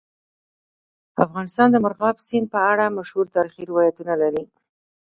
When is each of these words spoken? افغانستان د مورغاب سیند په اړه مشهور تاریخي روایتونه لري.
افغانستان 1.25 1.67
د 1.71 1.75
مورغاب 1.83 2.17
سیند 2.27 2.47
په 2.53 2.59
اړه 2.71 2.95
مشهور 2.97 3.25
تاریخي 3.35 3.63
روایتونه 3.71 4.13
لري. 4.21 4.45